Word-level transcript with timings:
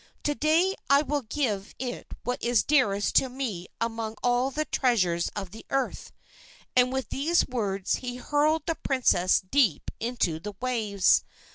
To 0.23 0.33
day 0.33 0.73
I 0.89 1.03
will 1.03 1.21
give 1.21 1.75
it 1.77 2.07
what 2.23 2.41
is 2.41 2.63
dearest 2.63 3.13
to 3.17 3.29
me 3.29 3.67
among 3.79 4.15
all 4.23 4.49
the 4.49 4.65
treasures 4.65 5.29
of 5.35 5.51
the 5.51 5.63
earth,' 5.69 6.11
and 6.75 6.91
with 6.91 7.09
these 7.09 7.47
words 7.47 7.97
he 7.97 8.15
hurled 8.15 8.65
the 8.65 8.73
princess 8.73 9.41
deep 9.41 9.91
into 9.99 10.39
the 10.39 10.55
waves. 10.59 11.23